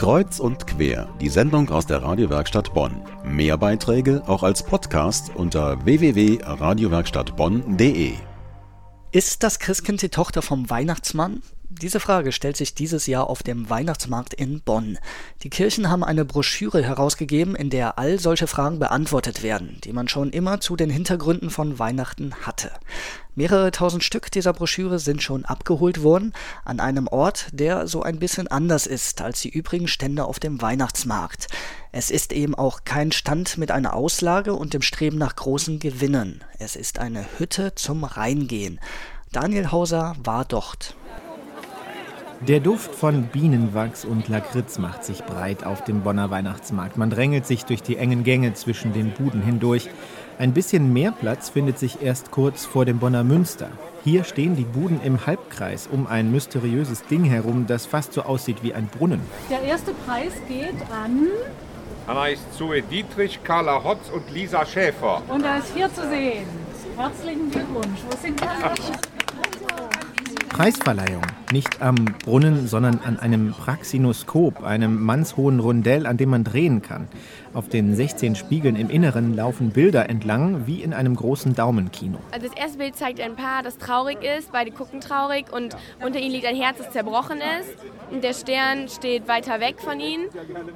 [0.00, 3.02] Kreuz und quer, die Sendung aus der Radiowerkstatt Bonn.
[3.22, 8.14] Mehr Beiträge auch als Podcast unter www.radiowerkstattbonn.de.
[9.12, 11.42] Ist das Christkind die Tochter vom Weihnachtsmann?
[11.80, 14.98] Diese Frage stellt sich dieses Jahr auf dem Weihnachtsmarkt in Bonn.
[15.42, 20.06] Die Kirchen haben eine Broschüre herausgegeben, in der all solche Fragen beantwortet werden, die man
[20.06, 22.70] schon immer zu den Hintergründen von Weihnachten hatte.
[23.34, 26.34] Mehrere tausend Stück dieser Broschüre sind schon abgeholt worden,
[26.66, 30.60] an einem Ort, der so ein bisschen anders ist als die übrigen Stände auf dem
[30.60, 31.46] Weihnachtsmarkt.
[31.92, 36.44] Es ist eben auch kein Stand mit einer Auslage und dem Streben nach großen Gewinnen.
[36.58, 38.80] Es ist eine Hütte zum Reingehen.
[39.32, 40.94] Daniel Hauser war dort.
[42.48, 46.96] Der Duft von Bienenwachs und Lakritz macht sich breit auf dem Bonner Weihnachtsmarkt.
[46.96, 49.90] Man drängelt sich durch die engen Gänge zwischen den Buden hindurch.
[50.38, 53.68] Ein bisschen mehr Platz findet sich erst kurz vor dem Bonner Münster.
[54.04, 58.62] Hier stehen die Buden im Halbkreis um ein mysteriöses Ding herum, das fast so aussieht
[58.62, 59.20] wie ein Brunnen.
[59.50, 61.26] Der erste Preis geht an.
[62.06, 65.20] Anna ist Zoe Dietrich, Carla Hotz und Lisa Schäfer.
[65.28, 66.46] Und er ist hier zu sehen.
[66.96, 68.00] Herzlichen Glückwunsch.
[68.10, 68.48] Wo sind wir?
[70.60, 71.22] Preisverleihung.
[71.52, 77.08] Nicht am Brunnen, sondern an einem Praxinoskop, einem mannshohen Rundell, an dem man drehen kann.
[77.54, 82.18] Auf den 16 Spiegeln im Inneren laufen Bilder entlang, wie in einem großen Daumenkino.
[82.30, 86.18] Also das erste Bild zeigt ein Paar, das traurig ist, beide gucken traurig und unter
[86.18, 87.74] ihnen liegt ein Herz, das zerbrochen ist.
[88.10, 90.26] Und der Stern steht weiter weg von ihnen.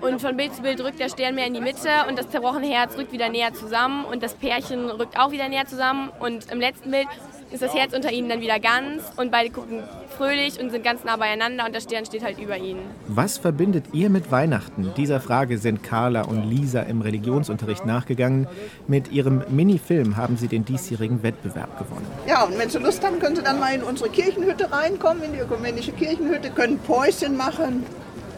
[0.00, 2.68] Und von Bild zu Bild rückt der Stern mehr in die Mitte und das zerbrochene
[2.68, 6.08] Herz rückt wieder näher zusammen und das Pärchen rückt auch wieder näher zusammen.
[6.20, 7.06] Und im letzten Bild
[7.50, 9.82] ist das Herz unter ihnen dann wieder ganz und beide gucken
[10.16, 12.80] fröhlich und sind ganz nah beieinander und der Stern steht halt über ihnen.
[13.06, 14.92] Was verbindet ihr mit Weihnachten?
[14.96, 18.46] Dieser Frage sind Carla und Lisa im Religionsunterricht nachgegangen.
[18.86, 22.06] Mit ihrem Minifilm haben sie den diesjährigen Wettbewerb gewonnen.
[22.26, 25.32] Ja, und wenn Sie Lust haben, können Sie dann mal in unsere Kirchenhütte reinkommen, in
[25.32, 27.84] die ökumenische Kirchenhütte, können Päuschen machen.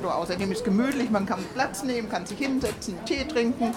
[0.05, 3.73] Außerdem ist es gemütlich, man kann Platz nehmen, kann sich hinsetzen, Tee trinken.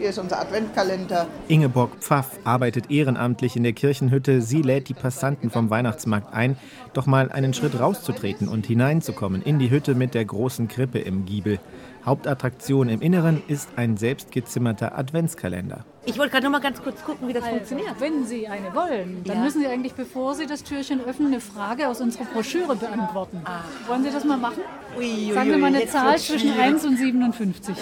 [0.00, 1.26] Hier ist unser Adventkalender.
[1.48, 4.40] Ingeborg Pfaff arbeitet ehrenamtlich in der Kirchenhütte.
[4.40, 6.56] Sie lädt die Passanten vom Weihnachtsmarkt ein,
[6.94, 11.26] doch mal einen Schritt rauszutreten und hineinzukommen in die Hütte mit der großen Krippe im
[11.26, 11.58] Giebel.
[12.06, 15.84] Hauptattraktion im Inneren ist ein selbstgezimmerter Adventskalender.
[16.06, 17.94] Ich wollte gerade noch mal ganz kurz gucken, wie das Also, funktioniert.
[18.00, 19.42] Wenn Sie eine wollen, dann Ja.
[19.44, 23.42] müssen Sie eigentlich, bevor Sie das Türchen öffnen, eine Frage aus unserer Broschüre beantworten.
[23.86, 24.62] Wollen Sie das mal machen?
[24.96, 26.58] Ui, ui, Sagen wir mal eine Zahl zwischen schwierig.
[26.58, 27.76] 1 und 57.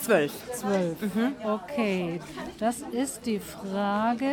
[0.00, 0.32] Zwölf.
[0.56, 0.96] 12.
[1.44, 1.59] Okay,
[2.58, 4.26] das ist die Frage.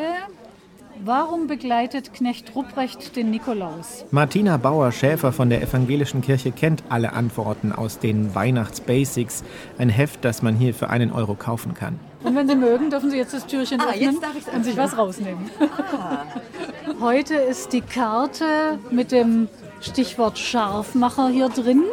[1.04, 4.06] Warum begleitet Knecht Rupprecht den Nikolaus?
[4.12, 9.44] Martina Bauer-Schäfer von der Evangelischen Kirche kennt alle Antworten aus den Weihnachtsbasics.
[9.78, 12.00] Ein Heft, das man hier für einen Euro kaufen kann.
[12.24, 14.64] Und wenn Sie mögen, dürfen Sie jetzt das Türchen Ah, öffnen jetzt darf ich's und
[14.64, 15.50] sich was rausnehmen.
[17.00, 19.50] Heute ist die Karte mit dem
[19.82, 21.84] Stichwort Scharfmacher hier drin.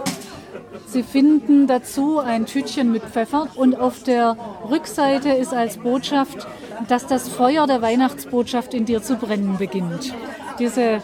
[0.87, 4.37] Sie finden dazu ein Tütchen mit Pfeffer und auf der
[4.71, 6.47] Rückseite ist als Botschaft,
[6.89, 10.15] dass das Feuer der Weihnachtsbotschaft in dir zu brennen beginnt.
[10.59, 11.03] Diese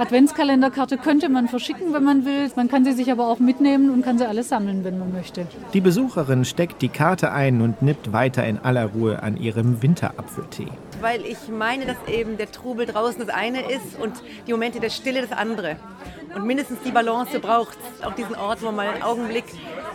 [0.00, 2.50] Adventskalenderkarte könnte man verschicken, wenn man will.
[2.56, 5.46] Man kann sie sich aber auch mitnehmen und kann sie alle sammeln, wenn man möchte.
[5.72, 10.68] Die Besucherin steckt die Karte ein und nippt weiter in aller Ruhe an ihrem Winterapfeltee.
[11.00, 14.14] Weil ich meine, dass eben der Trubel draußen das eine ist und
[14.46, 15.76] die Momente der Stille das andere.
[16.34, 19.44] Und mindestens die Balance braucht auch diesen Ort, wo man mal einen Augenblick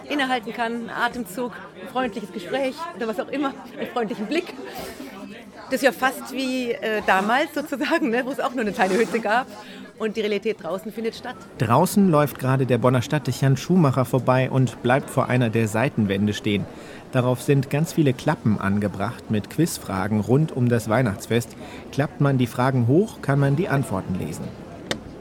[0.09, 1.51] innehalten kann, einen Atemzug,
[1.81, 4.53] ein freundliches Gespräch oder was auch immer, einen freundlichen Blick.
[5.66, 8.95] Das ist ja fast wie äh, damals sozusagen, ne, wo es auch nur eine kleine
[8.95, 9.47] Hütte gab.
[10.01, 11.35] Und die Realität draußen findet statt.
[11.59, 16.66] Draußen läuft gerade der Bonner Stadtdechant Schumacher vorbei und bleibt vor einer der Seitenwände stehen.
[17.12, 21.56] Darauf sind ganz viele Klappen angebracht mit Quizfragen rund um das Weihnachtsfest.
[21.91, 24.47] Klappt man die Fragen hoch, kann man die Antworten lesen.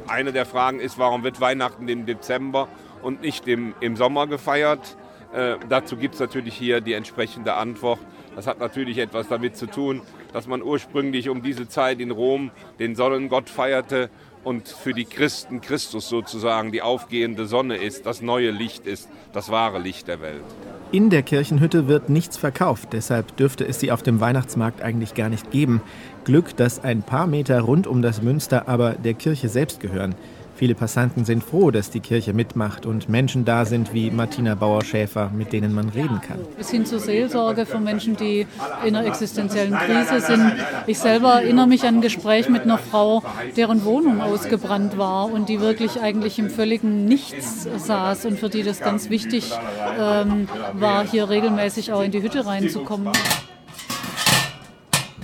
[0.08, 2.66] Eine der Fragen ist, warum wird Weihnachten im Dezember
[3.02, 4.96] und nicht im, im Sommer gefeiert?
[5.34, 8.00] Äh, dazu gibt es natürlich hier die entsprechende Antwort.
[8.34, 10.00] Das hat natürlich etwas damit zu tun,
[10.32, 14.08] dass man ursprünglich um diese Zeit in Rom den Sonnengott feierte
[14.44, 19.50] und für die Christen Christus sozusagen die aufgehende Sonne ist, das neue Licht ist, das
[19.50, 20.44] wahre Licht der Welt.
[20.92, 25.28] In der Kirchenhütte wird nichts verkauft, deshalb dürfte es sie auf dem Weihnachtsmarkt eigentlich gar
[25.28, 25.82] nicht geben.
[26.24, 30.14] Glück, dass ein paar Meter rund um das Münster aber der Kirche selbst gehören.
[30.60, 35.30] Viele Passanten sind froh, dass die Kirche mitmacht und Menschen da sind wie Martina Bauer-Schäfer,
[35.34, 36.36] mit denen man reden kann.
[36.58, 38.46] bis hin zur Seelsorge für Menschen, die
[38.84, 40.52] in einer existenziellen Krise sind.
[40.86, 43.22] Ich selber erinnere mich an ein Gespräch mit einer Frau,
[43.56, 48.62] deren Wohnung ausgebrannt war und die wirklich eigentlich im völligen Nichts saß und für die
[48.62, 49.52] das ganz wichtig
[49.98, 53.10] ähm, war, hier regelmäßig auch in die Hütte reinzukommen.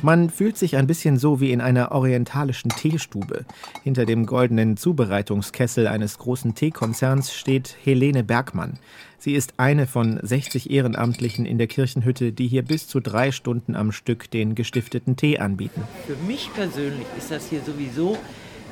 [0.06, 3.44] Man fühlt sich ein bisschen so wie in einer orientalischen Teestube.
[3.82, 8.78] Hinter dem goldenen Zubereitungskessel eines großen Teekonzerns steht Helene Bergmann.
[9.18, 13.74] Sie ist eine von 60 Ehrenamtlichen in der Kirchenhütte, die hier bis zu drei Stunden
[13.74, 15.82] am Stück den gestifteten Tee anbieten.
[16.06, 18.16] Für mich persönlich ist das hier sowieso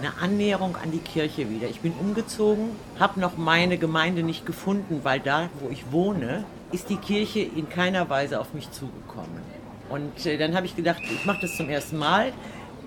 [0.01, 1.69] eine Annäherung an die Kirche wieder.
[1.69, 2.67] Ich bin umgezogen,
[3.01, 7.69] habe noch meine Gemeinde nicht gefunden, weil da, wo ich wohne, ist die Kirche in
[7.69, 9.54] keiner Weise auf mich zugekommen.
[9.95, 12.33] Und äh, dann habe ich gedacht, ich mache das zum ersten Mal.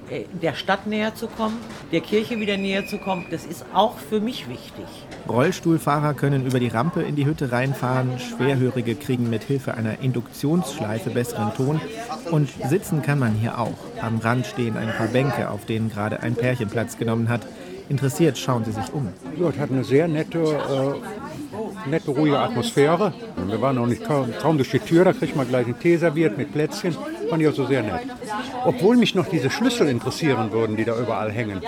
[0.09, 1.57] Äh, der Stadt näher zu kommen,
[1.93, 4.85] der Kirche wieder näher zu kommen, das ist auch für mich wichtig.
[5.29, 11.09] Rollstuhlfahrer können über die Rampe in die Hütte reinfahren, Schwerhörige kriegen mit Hilfe einer Induktionsschleife
[11.09, 11.79] besseren Ton
[12.29, 13.77] und sitzen kann man hier auch.
[14.01, 17.41] Am Rand stehen ein paar Bänke, auf denen gerade ein Pärchen Platz genommen hat.
[17.87, 19.07] Interessiert schauen sie sich um.
[19.39, 21.36] Ja, es hat eine sehr nette, äh,
[21.85, 23.13] nette, ruhige Atmosphäre.
[23.47, 25.97] Wir waren noch nicht kaum, kaum durch die Tür, da kriegt man gleich einen Tee
[25.97, 26.95] serviert mit Plätzchen.
[27.29, 28.01] Fand ich also sehr nett.
[28.65, 31.61] Obwohl mich noch diese Schlüssel interessieren würden, die da überall hängen.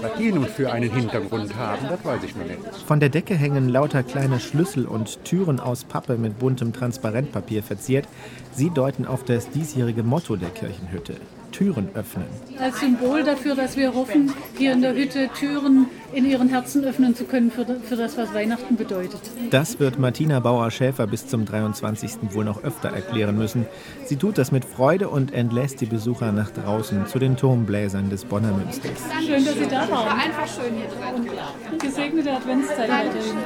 [0.00, 2.58] Was die nun für einen Hintergrund haben, das weiß ich noch nicht.
[2.86, 8.06] Von der Decke hängen lauter kleine Schlüssel und Türen aus Pappe mit buntem Transparentpapier verziert.
[8.52, 11.14] Sie deuten auf das diesjährige Motto der Kirchenhütte.
[11.50, 12.26] Türen öffnen.
[12.58, 17.14] Als Symbol dafür, dass wir hoffen, hier in der Hütte Türen in ihren Herzen öffnen
[17.14, 19.20] zu können für, für das, was Weihnachten bedeutet.
[19.50, 22.32] Das wird Martina Bauer-Schäfer bis zum 23.
[22.32, 23.66] wohl noch öfter erklären müssen.
[24.04, 28.24] Sie tut das mit Freude und entlässt die Besucher nach draußen zu den Turmbläsern des
[28.24, 28.98] Bonner Münsters.
[29.24, 30.18] Schön, dass Sie da waren.
[30.18, 31.30] Einfach schön hier drin.
[31.70, 33.36] Und gesegnete Adventszeit weiterhin.